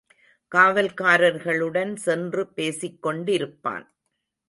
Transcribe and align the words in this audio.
காவல்காரர்களுடன் 0.51 1.95
சென்று 1.95 2.45
பேசிக்கொண்டிருப்பான். 2.55 3.87